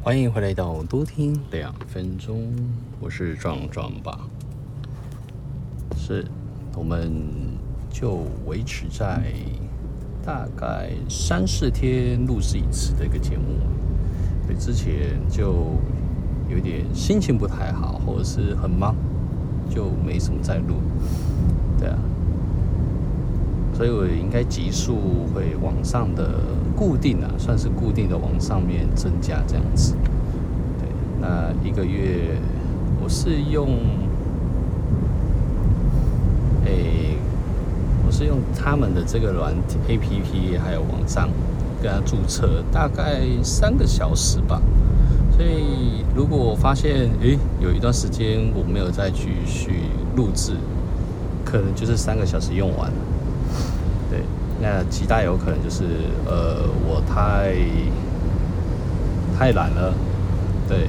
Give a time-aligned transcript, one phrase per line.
[0.00, 2.40] 欢迎回来到多听两分钟，
[3.00, 4.20] 我是壮壮吧。
[5.96, 6.24] 是，
[6.76, 7.12] 我们
[7.90, 9.34] 就维持在
[10.24, 13.42] 大概三四天录制一次的一个节目。
[14.46, 15.66] 对，之前就
[16.48, 18.94] 有点心情不太好，或者是很忙，
[19.68, 20.76] 就没什么在录。
[21.78, 21.98] 对啊，
[23.78, 24.96] 所以我应该集数
[25.32, 26.40] 会往上的
[26.76, 29.94] 固定啊，算是固定的往上面增加这样子。
[30.80, 30.88] 对，
[31.20, 32.36] 那一个月
[33.00, 33.68] 我是用，
[36.64, 37.16] 诶，
[38.04, 39.54] 我是用他们的这个软
[39.88, 41.28] APP，还有网站
[41.80, 44.60] 跟他注册，大概三个小时吧。
[45.36, 49.82] 所以如果我发现，诶，有一段时间我没有再继续
[50.16, 50.54] 录制。
[51.44, 52.96] 可能就是三个小时用完了，
[54.60, 55.84] 那极大有可能就是
[56.26, 57.54] 呃我太
[59.38, 59.94] 太懒了，
[60.68, 60.88] 对，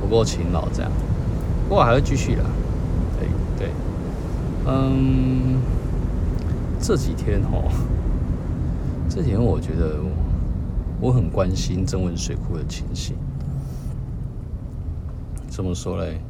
[0.00, 0.92] 不够勤劳这样，
[1.68, 2.44] 不过还会继续啦，
[3.18, 3.28] 对
[3.58, 3.72] 对，
[4.66, 5.60] 嗯，
[6.78, 7.70] 这几天哦，
[9.08, 9.96] 这几天我觉得
[11.00, 13.16] 我很关心曾文水库的情形，
[15.48, 16.20] 怎么说嘞？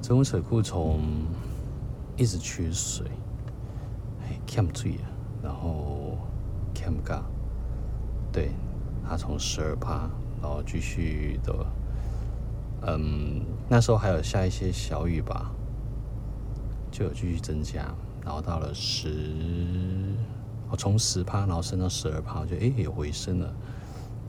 [0.00, 0.98] 曾文水库从
[2.16, 3.06] 一直缺水，
[4.44, 5.06] 欠水啊，
[5.42, 6.16] 然后
[6.74, 7.22] ，Camga，，
[8.32, 8.52] 对，
[9.06, 10.08] 它从十二趴，
[10.40, 11.66] 然后继续的，
[12.86, 15.50] 嗯，那时候还有下一些小雨吧，
[16.90, 17.92] 就有继续增加，
[18.24, 20.14] 然后到了十，
[20.70, 23.52] 我从十趴，然后升到十二趴，我觉得诶有回升了，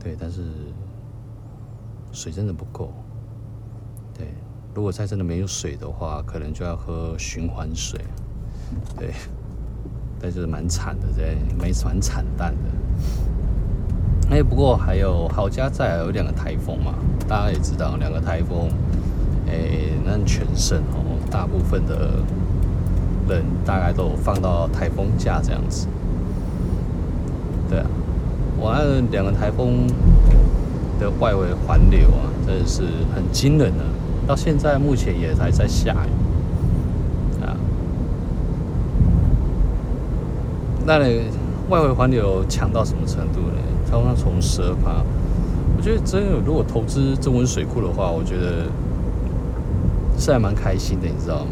[0.00, 0.42] 对，但是
[2.12, 2.92] 水真的不够，
[4.12, 4.34] 对。
[4.74, 8.00] 如果再真的没有水的话，可能就要喝循环水，
[8.98, 9.14] 对，
[10.24, 14.34] 但就是蛮惨的，对，蛮蛮惨淡的。
[14.34, 16.94] 哎，不过还有好家在有两个台风嘛，
[17.28, 18.70] 大家也知道两个台风，
[19.46, 22.12] 哎，那全省哦，大部分的
[23.28, 25.88] 人大概都放到台风假这样子。
[27.68, 27.86] 对啊，
[28.58, 29.86] 我那两个台风
[30.98, 32.80] 的外围环流啊，真的是
[33.14, 33.84] 很惊人的。
[34.26, 37.52] 到现在目前也还在下雨啊，
[40.86, 41.22] 那你
[41.68, 43.58] 外围环流强到什么程度呢？
[43.90, 45.02] 它刚从十二趴，
[45.76, 48.66] 我觉得真有如果投资中文水库的话，我觉得
[50.18, 51.46] 是还蛮开心的，你知道吗？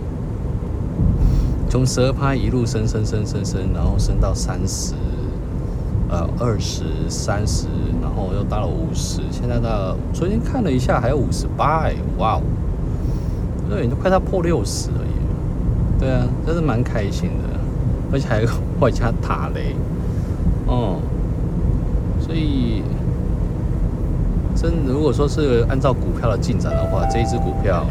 [1.71, 4.93] 从十二趴一路升升升升升，然后升到三十，
[6.11, 7.67] 呃，二十、三十，
[8.03, 12.43] 然后又到了五十，现在到昨天看了一下，还有五十八，哎，哇哦！
[13.71, 15.13] 对，都快到破六十了耶！
[15.99, 17.52] 对啊，真是蛮开心的，
[18.13, 19.75] 而且还有外加打雷，
[20.67, 22.83] 哦、嗯，所以
[24.55, 27.87] 真如果说是按照股票的进展的话，这一只股票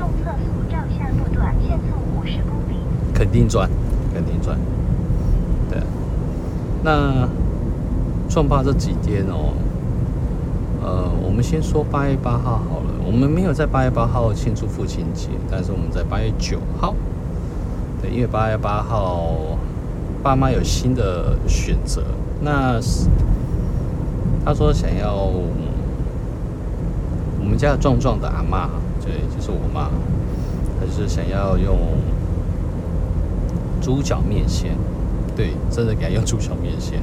[3.14, 3.70] 肯定赚，
[4.14, 4.58] 肯定赚。
[5.70, 5.80] 对，
[6.84, 7.28] 那
[8.30, 9.54] 创发这几天哦，
[10.84, 12.92] 呃，我们先说八月八号好了。
[13.06, 16.96] 我们没有在八月八号庆祝父亲节，但是我们在八月九号，
[18.02, 19.58] 对，因为八月八号
[20.24, 22.04] 爸妈有新的选择。
[22.42, 22.80] 那
[24.46, 25.44] 他说想要我
[27.44, 28.70] 们家壮壮的阿嬷，
[29.04, 29.90] 对，就是我妈，
[30.80, 31.78] 她就是想要用
[33.82, 34.72] 猪脚面线，
[35.36, 37.02] 对，真的给她用猪脚面线，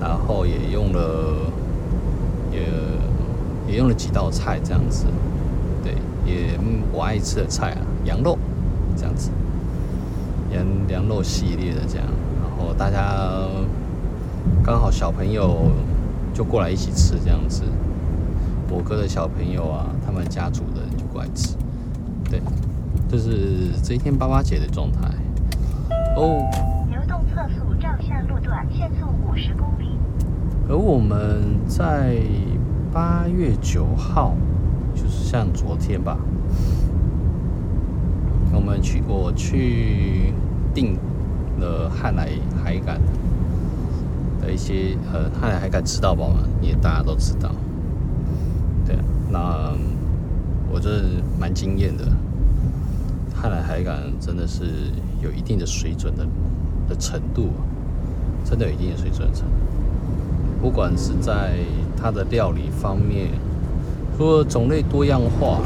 [0.00, 1.50] 然后也用了，
[2.52, 2.60] 也。
[3.68, 5.04] 也用了几道菜这样子，
[5.84, 5.94] 对，
[6.26, 6.58] 也
[6.92, 8.36] 我爱吃的菜啊，羊肉
[8.96, 9.30] 这样子，
[10.52, 12.06] 羊羊肉系列的这样，
[12.42, 13.46] 然后大家
[14.62, 15.70] 刚好小朋友
[16.32, 17.62] 就过来一起吃这样子，
[18.68, 21.56] 我哥的小朋友啊，他们家族的人就过来吃，
[22.30, 22.40] 对，
[23.08, 25.00] 就是这一天爸爸节的状态。
[26.16, 26.42] 哦，
[26.90, 29.98] 流动测速照相路段限速五十公里，
[30.68, 32.22] 而我们在。
[32.92, 34.34] 八月九号，
[34.96, 36.18] 就是像昨天吧，
[38.52, 40.34] 我们去我去
[40.74, 40.96] 订
[41.60, 42.28] 了汉来
[42.62, 43.00] 海产
[44.40, 47.50] 的一些呃汉来海产吃到饱嘛，也大家都知道。
[48.86, 48.96] 对，
[49.30, 49.72] 那
[50.72, 51.02] 我这
[51.38, 52.04] 蛮惊艳的，
[53.34, 54.64] 汉来海产真的是
[55.22, 56.26] 有一定的水准的
[56.88, 57.50] 的程度，
[58.44, 61.54] 真的有一定的水准程度，不管是在。
[62.02, 63.28] 它的料理方面，
[64.16, 65.60] 说种类多样化，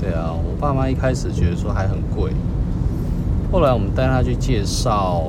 [0.00, 2.32] 对啊，我爸妈一开始觉得说还很贵，
[3.56, 5.24] 后来我们带他去介绍，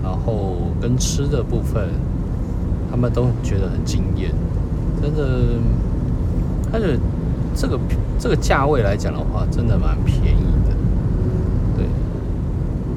[0.00, 1.88] 然后跟吃的部分，
[2.88, 4.30] 他们都觉得很惊艳，
[5.02, 5.26] 真的
[6.70, 6.96] 它的
[7.56, 7.76] 这个
[8.16, 10.76] 这个价位来讲的话，真的蛮便宜的。
[11.76, 11.86] 对，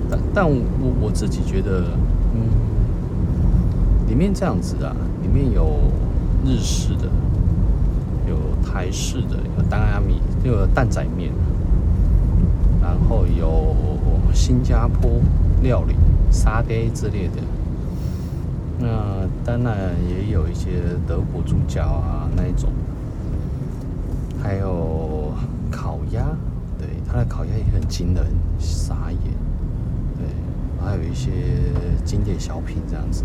[0.08, 0.62] 但但我
[1.02, 1.86] 我自己觉得，
[2.36, 2.46] 嗯，
[4.08, 5.72] 里面这样子啊，里面有
[6.46, 7.10] 日式的，
[8.30, 11.32] 有台式的，有担仔面，有蛋仔面，
[12.80, 13.76] 然后有
[14.34, 15.20] 新加坡
[15.62, 15.96] 料理
[16.32, 17.42] 沙爹之类的。
[18.80, 18.88] 那
[19.46, 20.70] 当然也有一些
[21.08, 22.70] 德国猪脚啊那一种，
[24.42, 25.32] 还有
[25.70, 26.26] 烤鸭，
[26.80, 28.26] 对，它的烤鸭也很惊人，
[28.58, 29.20] 傻眼，
[30.18, 30.26] 对，
[30.84, 31.30] 还有一些
[32.04, 33.24] 经典小品这样子。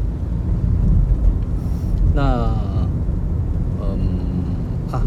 [2.14, 2.54] 那，
[3.80, 3.98] 嗯
[4.92, 5.00] 啊，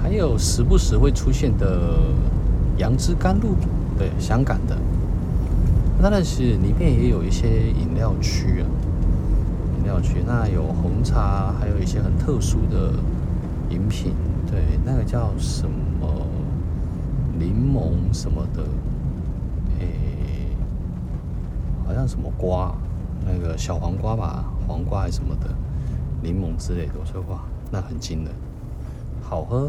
[0.00, 1.98] 还有时不时会出现的
[2.76, 3.56] 杨枝甘露，
[3.98, 4.76] 对，香港的。
[6.00, 8.66] 那但是里面也有一些饮料区啊。
[9.86, 12.92] 要去那有红茶，还有一些很特殊的
[13.70, 14.14] 饮品，
[14.48, 16.06] 对，那个叫什么
[17.36, 18.62] 柠檬什么的，
[19.80, 20.54] 诶，
[21.84, 22.72] 好像什么瓜，
[23.26, 25.50] 那个小黄瓜吧，黄瓜还是什么的，
[26.22, 27.40] 柠檬之类的，我说哇，
[27.72, 28.32] 那很惊人，
[29.20, 29.68] 好喝，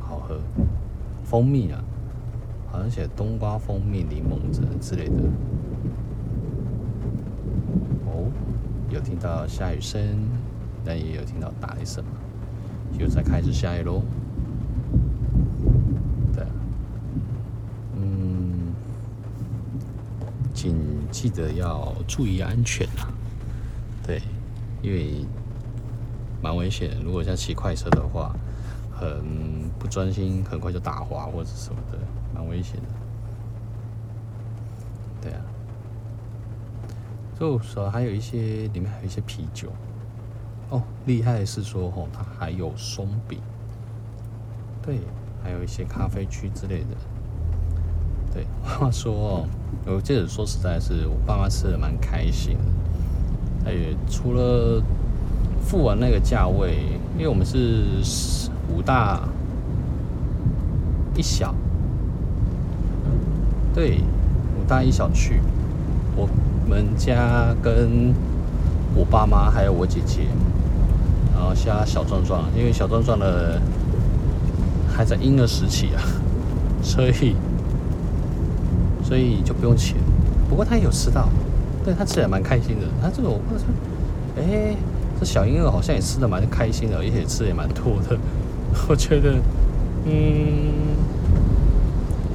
[0.00, 0.38] 好喝，
[1.24, 1.82] 蜂蜜啊，
[2.70, 5.14] 好像写冬瓜蜂蜜柠檬之之类的。
[8.90, 10.00] 有听到下雨声，
[10.84, 12.10] 但也有听到打雷声嘛，
[12.98, 14.02] 就在开始下雨喽。
[16.34, 16.44] 对，
[17.96, 18.74] 嗯，
[20.52, 20.76] 请
[21.10, 23.06] 记得要注意安全啊。
[24.04, 24.20] 对，
[24.82, 25.24] 因为
[26.42, 27.00] 蛮危险。
[27.04, 28.34] 如果像骑快车的话，
[28.90, 31.98] 很不专心，很快就打滑或者什么的，
[32.34, 32.88] 蛮危险的。
[35.22, 35.40] 对啊。
[37.42, 39.66] 就说还有一些里面还有一些啤酒
[40.70, 43.40] 哦，厉害的是说哦，它还有松饼，
[44.80, 45.00] 对，
[45.42, 46.86] 还有一些咖啡区之类的。
[48.32, 49.48] 对，话说哦，
[49.86, 52.56] 我记得说实在是我爸妈吃的蛮开心
[53.64, 53.70] 的。
[53.72, 53.74] 哎，
[54.08, 54.80] 除了
[55.64, 56.76] 付完那个价位，
[57.16, 57.82] 因为我们是
[58.72, 59.20] 五大
[61.16, 61.52] 一小，
[63.74, 65.40] 对，五大一小去，
[66.14, 66.28] 我。
[66.72, 68.14] 我们家跟
[68.94, 70.22] 我爸妈还有我姐姐，
[71.34, 73.60] 然后加小壮壮，因为小壮壮的
[74.90, 76.00] 还在婴儿时期啊，
[76.82, 77.36] 所以
[79.04, 79.98] 所以就不用钱。
[80.48, 81.28] 不过他也有吃到，
[81.84, 82.86] 对他吃的蛮开心的。
[83.02, 83.68] 他这个我不知道，
[84.38, 84.74] 哎，
[85.20, 88.16] 这小婴儿好像也吃的蛮开心的，而且吃的也蛮多的。
[88.88, 89.34] 我觉得，
[90.06, 90.96] 嗯，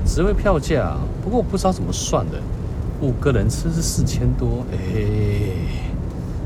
[0.05, 2.37] 职位票价，不过我不知道怎么算的。
[3.01, 4.77] 五个人吃是四千多，哎，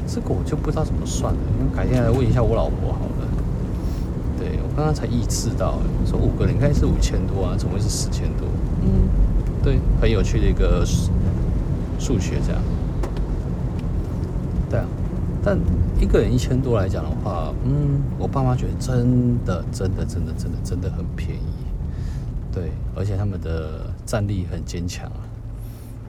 [0.06, 3.28] 这个我就不知道怎么算了，因为改天来问一下我老婆好了。
[4.38, 8.48] 对，我刚刚才意识到，说五个人应该是五千多啊，怎么会是四千多？
[8.82, 9.08] 嗯，
[9.64, 10.86] 对，很有趣的一个
[11.98, 12.62] 数学这样。
[14.70, 14.86] 对啊，
[15.42, 15.58] 但
[16.02, 21.54] 一个人一千多来讲的话，嗯，我爸妈觉得真的真的真的真的真的很便宜。
[22.52, 25.31] 对，而且他们的战力很坚强啊。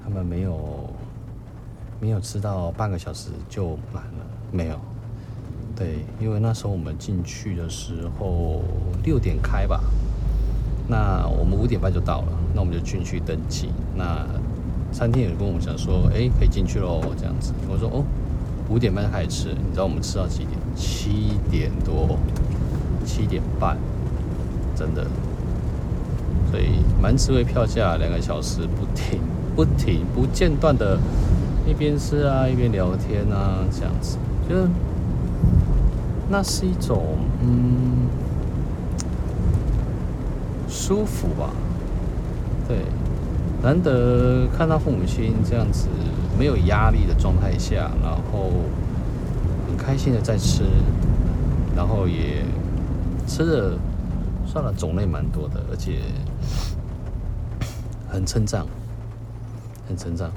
[0.05, 0.59] 他们没有
[2.01, 4.79] 没有吃到半个小时就满了，没有。
[5.75, 8.63] 对，因为那时候我们进去的时候
[9.03, 9.81] 六点开吧，
[10.87, 13.71] 那我们五点半就到了，那我们就进去登记。
[13.97, 14.27] 那
[14.93, 17.55] 餐厅也跟我们讲说，哎，可以进去喽，这样子。
[17.71, 18.05] 我说哦，
[18.69, 20.51] 五点半开始吃，你知道我们吃到几点？
[20.77, 22.19] 七点多，
[23.07, 23.79] 七点半，
[24.77, 25.07] 真的。
[26.51, 29.19] 所以蛮值回票价，两个小时不停。
[29.55, 30.99] 不停不间断的，
[31.67, 34.17] 一边吃啊一边聊天啊，这样子，
[34.49, 34.69] 就是
[36.31, 38.09] 那是一种嗯
[40.69, 41.51] 舒服吧，
[42.67, 42.79] 对，
[43.63, 45.89] 难得看到父母亲这样子
[46.39, 48.51] 没有压力的状态下，然后
[49.69, 50.63] 很开心的在吃，
[51.77, 52.43] 然后也
[53.27, 53.77] 吃的
[54.47, 55.99] 算了种类蛮多的，而且
[58.09, 58.65] 很称赞。
[59.93, 60.31] 很成长，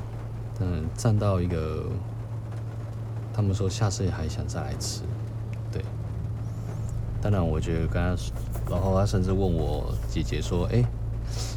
[0.60, 1.86] 嗯，站到一个，
[3.34, 5.02] 他们说下次还想再来吃，
[5.72, 5.82] 对。
[7.22, 8.18] 当然，我觉得刚刚，
[8.70, 10.84] 然后他甚至问我姐姐说：“哎，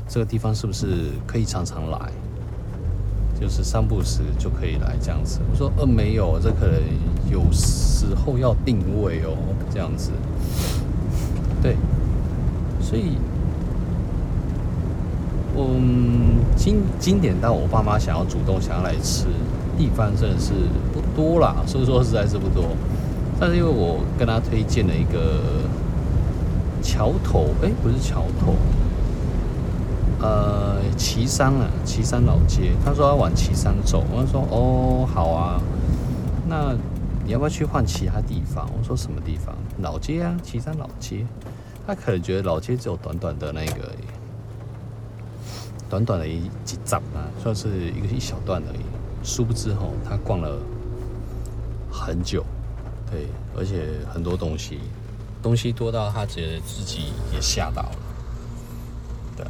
[0.09, 2.13] 这个地方是不是可以常常来？
[3.41, 6.81] 就是三不时就可以来这样子？”我说：“呃，没有，这可能
[7.29, 9.37] 有时候要定位哦，
[9.73, 10.13] 这样子。”
[11.61, 11.77] 对，
[12.81, 13.19] 所以。
[15.59, 19.27] 嗯，经经典到我爸妈想要主动想要来吃
[19.77, 20.53] 地方真的是
[20.93, 22.65] 不多啦，所以说实在是不多。
[23.41, 25.41] 但是因为我跟他推荐了一个
[26.83, 28.55] 桥头，哎，不是桥头，
[30.21, 32.73] 呃，旗山啊，旗山老街。
[32.85, 35.61] 他说要往旗山走，我说哦，好啊，
[36.49, 36.75] 那
[37.25, 38.69] 你要不要去换其他地方？
[38.77, 39.55] 我说什么地方？
[39.81, 41.25] 老街啊，旗山老街。
[41.87, 43.93] 他可能觉得老街只有短短的那个，
[45.89, 48.81] 短短的一几站啊，算是一个一小段而已。
[49.23, 50.59] 殊不知吼，他逛了
[51.91, 52.45] 很久，
[53.11, 53.27] 对，
[53.57, 54.79] 而且很多东西。
[55.41, 57.97] 东西多到他觉得自己也吓到了，
[59.37, 59.47] 对，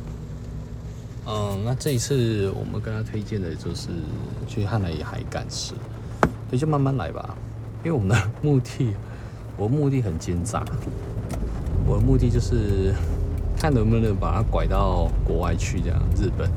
[1.26, 3.88] 嗯，那这一次我们跟他推荐的就是
[4.47, 5.73] 去汉来海赶石，
[6.21, 7.35] 所以就慢慢来吧，
[7.83, 8.95] 因为我们的目的，
[9.57, 10.62] 我的目的很奸诈，
[11.87, 12.95] 我的目的就是
[13.58, 16.50] 看能不能把它拐到国外去，这样日本，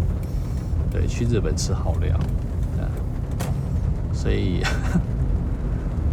[0.92, 2.18] 对，去日本吃好料，
[2.78, 2.86] 对，
[4.14, 4.62] 所以。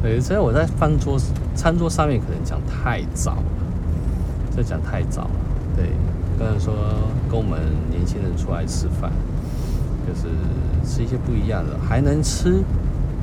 [0.01, 1.19] 对，所以我在饭桌、
[1.57, 3.43] 餐桌上面可能讲太早了，
[4.55, 5.31] 这讲太早了。
[5.75, 5.91] 对，
[6.39, 6.73] 刚才说
[7.29, 7.59] 跟我们
[7.91, 9.11] 年轻人出来吃饭，
[10.07, 10.29] 就是
[10.87, 12.63] 吃一些不一样的，还能吃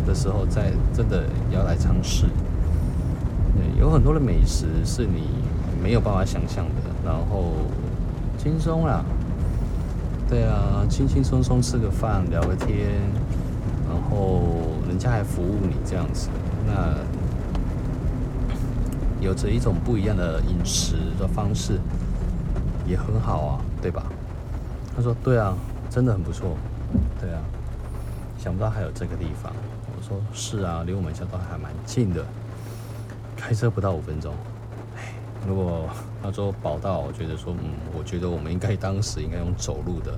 [0.06, 2.26] 的时候，再真的要来尝试。
[3.56, 5.30] 对，有很多的美食是你
[5.86, 7.52] 没有办法想象的，然后
[8.40, 9.06] 轻松啦。
[10.28, 12.90] 对啊，轻轻松松吃个饭，聊个天，
[13.88, 14.42] 然后
[14.88, 16.30] 人家还服务你这样子。
[16.66, 16.98] 那
[19.24, 21.80] 有着一种不一样的饮食的方式，
[22.88, 24.08] 也很好啊，对吧？
[24.96, 25.56] 他说：“对啊，
[25.92, 26.58] 真的很不错。”
[27.22, 27.40] 对啊，
[28.40, 29.54] 想不到还有这个地方。
[29.96, 32.26] 我说：“是啊，离我们家都还蛮近的，
[33.38, 34.34] 开车不到五分钟。”
[35.48, 35.88] 如果
[36.24, 40.12] 他说宝到，我觉得说，嗯，我觉得我们应该当时应该用走路的，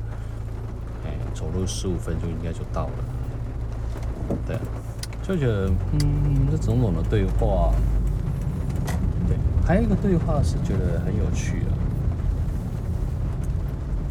[1.06, 2.94] 哎，走路十五分钟应该就到了。
[4.46, 4.58] 对。
[5.28, 7.74] 就觉得，嗯，这种种的对话，
[9.28, 11.66] 对，还有一个对话是觉得很有趣的。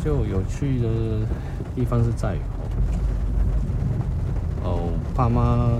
[0.05, 1.27] 就有趣的
[1.75, 2.41] 地方是在于，
[4.63, 5.71] 哦，爸妈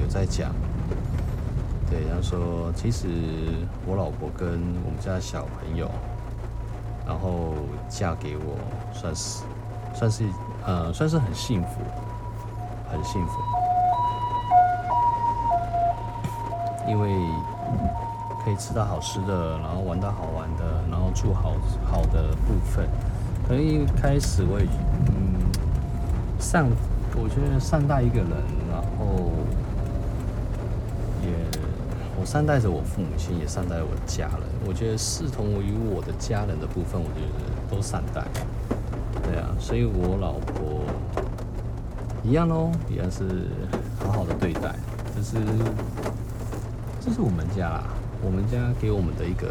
[0.00, 0.52] 有在讲，
[1.90, 3.08] 对，他说，其实
[3.84, 4.48] 我老婆跟
[4.84, 5.90] 我们家小朋友，
[7.04, 7.54] 然后
[7.88, 8.56] 嫁给我，
[8.92, 9.42] 算是，
[9.92, 10.24] 算是，
[10.64, 11.80] 呃，算是很幸福，
[12.88, 13.32] 很幸福。
[16.88, 17.10] 因为
[18.44, 21.54] 可以吃到好吃的，然后玩到好玩的，然后住好
[21.84, 22.88] 好的部分。
[23.46, 24.66] 可能一开始我也
[25.08, 25.40] 嗯
[26.38, 26.64] 善，
[27.16, 28.30] 我觉得善待一个人，
[28.70, 29.30] 然后
[32.20, 34.42] 我善待着我父母亲，也善待我家人。
[34.66, 38.22] 我觉得视同于我的家人的部分，我觉得都善待。
[39.22, 40.84] 对啊，所以我老婆
[42.22, 43.48] 一样喽，一样是
[43.98, 44.74] 好好的对待，
[45.16, 45.36] 就是。
[47.02, 47.84] 这是我们家啦，
[48.22, 49.48] 我们家给我们的一个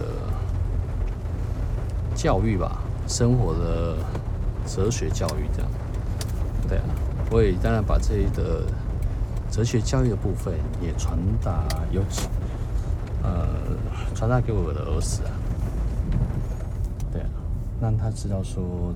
[2.13, 3.97] 教育吧，生活的
[4.67, 5.71] 哲学教育这样。
[6.67, 6.83] 对啊，
[7.31, 8.63] 我也当然把这一个
[9.49, 12.03] 哲学教育的部分也传达有，
[13.23, 13.47] 呃，
[14.15, 15.31] 传达给我的儿子啊。
[17.11, 17.29] 对啊，
[17.81, 18.93] 让他知道说，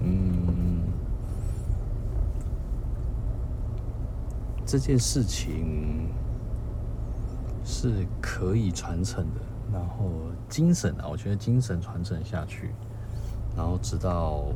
[0.00, 0.82] 嗯，
[4.66, 6.08] 这件事情。
[7.70, 10.10] 是可以传承的，然后
[10.48, 12.70] 精神啊，我觉得精神传承下去，
[13.54, 14.46] 然后直到，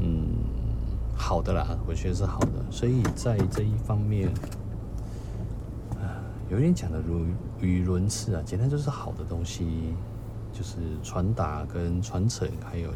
[0.00, 0.28] 嗯，
[1.14, 4.32] 好的啦，我觉得是好的，所以在这一方面，
[6.50, 7.24] 有点讲的如
[7.60, 9.94] 语无伦次啊，简单就是好的东西，
[10.52, 12.90] 就是传达跟传承，还有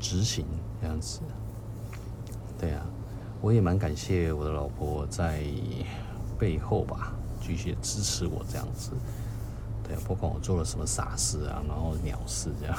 [0.00, 0.46] 执行
[0.80, 1.20] 这样子，
[2.58, 2.84] 对啊，
[3.42, 5.42] 我也蛮感谢我的老婆在
[6.38, 7.12] 背后吧。
[7.46, 8.92] 继续支持我这样子，
[9.86, 12.74] 对，不管我做了什么傻事啊，然后鸟事这样，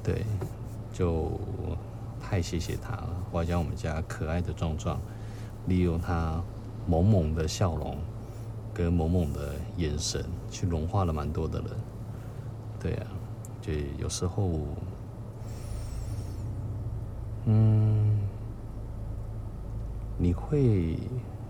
[0.00, 0.24] 对，
[0.92, 1.28] 就
[2.22, 3.08] 太谢谢她了。
[3.32, 5.00] 我还将我们家可爱的壮壮，
[5.66, 6.40] 利用他
[6.86, 7.98] 萌萌的笑容
[8.74, 11.70] 跟某某的眼神，去融化了蛮多的人。
[12.80, 13.06] 对啊，
[13.60, 14.50] 就有时候，
[17.46, 18.18] 嗯，
[20.18, 20.98] 你会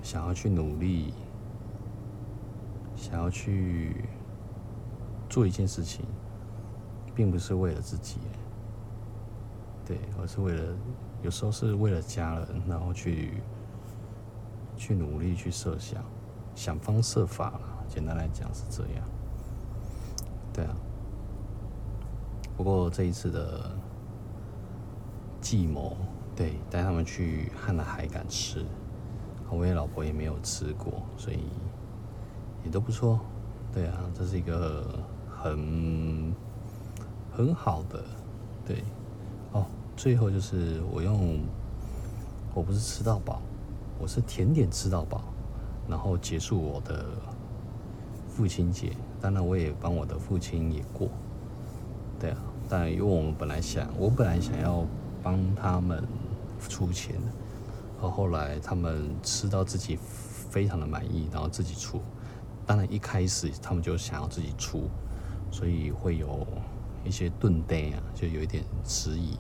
[0.02, 1.12] 想要去努力。
[2.94, 4.04] 想要去
[5.28, 6.04] 做一件事情，
[7.16, 8.18] 并不是为了自己，
[9.84, 10.62] 对，而是为了
[11.20, 13.42] 有时候是为了家人，然后去
[14.76, 16.04] 去努力去设想，
[16.54, 19.04] 想方设法，简单来讲是这样，
[20.52, 20.76] 对啊。
[22.56, 23.70] 不过这一次的
[25.40, 25.96] 计谋，
[26.36, 28.64] 对，带他们去汉来海敢吃，
[29.50, 31.40] 我也老婆也没有吃过，所以。
[32.64, 33.18] 也都不错，
[33.72, 36.32] 对啊，这是一个很
[37.36, 38.04] 很好的，
[38.64, 38.84] 对，
[39.50, 39.66] 哦，
[39.96, 41.40] 最后就是我用，
[42.54, 43.42] 我不是吃到饱，
[43.98, 45.24] 我是甜点吃到饱，
[45.88, 47.04] 然后结束我的
[48.28, 51.08] 父亲节，当然我也帮我的父亲也过，
[52.18, 52.36] 对啊，
[52.68, 54.86] 但因为我们本来想，我本来想要
[55.22, 56.02] 帮他们
[56.68, 57.16] 出钱，
[58.00, 59.98] 然后后来他们吃到自己
[60.50, 62.00] 非常的满意，然后自己出。
[62.64, 64.88] 当然，一开始他们就想要自己出，
[65.50, 66.46] 所以会有
[67.04, 69.36] 一些顿呆啊，就有一点迟疑。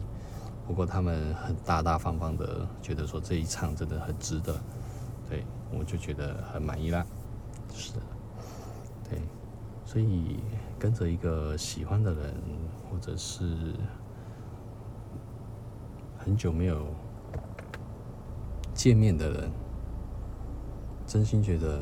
[0.66, 4.54] 不过他们很大大方方的觉得说这一场真的很值得，
[5.32, 7.06] 对，我就觉得很满意啦。
[7.72, 8.00] 是的，
[9.08, 9.18] 对，
[9.82, 10.40] 所以
[10.78, 12.34] 跟着一个喜欢的人，
[12.90, 13.74] 或者是
[16.18, 16.86] 很久没有
[18.74, 19.50] 见面的人，
[21.06, 21.80] 真心觉得。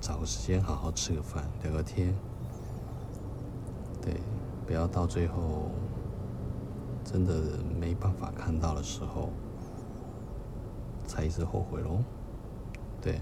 [0.00, 2.12] 找个时间好好吃个饭，聊个天，
[4.00, 4.20] 对，
[4.66, 5.70] 不要到最后
[7.04, 7.32] 真的
[7.80, 9.30] 没办法看到的时候，
[11.06, 12.02] 才一直后悔喽。
[13.02, 13.20] 对，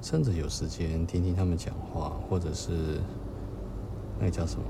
[0.00, 3.00] 趁着有时间听听他们讲话，或者是
[4.18, 4.64] 那个叫什么，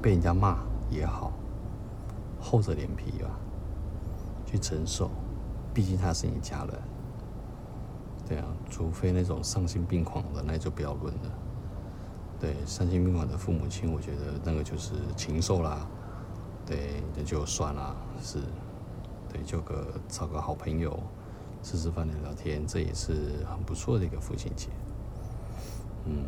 [0.00, 0.56] 被人家骂
[0.90, 1.32] 也好，
[2.40, 3.28] 厚着脸皮吧，
[4.46, 5.10] 去承受，
[5.74, 6.82] 毕竟他是你家人。
[8.26, 11.30] 对啊，除非那种丧心病狂的，那就不要论了。
[12.40, 15.86] 对，丧心病狂的父母亲，我觉得那个就是禽兽啦。
[16.64, 18.40] 对，那就算啦，是。
[19.28, 20.98] 对，就个找个好朋友
[21.66, 24.68] 吃吃饭聊聊天，这也是很不错的一个父亲节。
[26.04, 26.26] 嗯，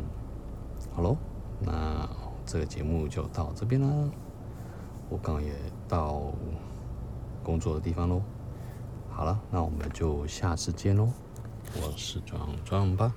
[0.91, 1.15] 好喽，
[1.61, 2.09] 那
[2.45, 3.87] 这个节目就到这边啦。
[5.07, 5.53] 我刚也
[5.87, 6.33] 到
[7.41, 8.21] 工作的地方喽。
[9.09, 11.07] 好了，那我们就下次见喽。
[11.77, 13.13] 我是壮壮吧。